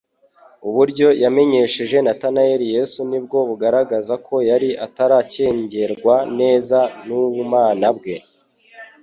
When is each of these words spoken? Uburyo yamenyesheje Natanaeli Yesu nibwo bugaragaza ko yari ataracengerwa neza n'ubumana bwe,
Uburyo 0.67 1.07
yamenyesheje 1.23 1.97
Natanaeli 2.05 2.65
Yesu 2.75 2.99
nibwo 3.09 3.37
bugaragaza 3.49 4.13
ko 4.25 4.35
yari 4.49 4.69
ataracengerwa 4.85 6.15
neza 6.39 6.77
n'ubumana 7.05 7.89
bwe, 7.97 8.15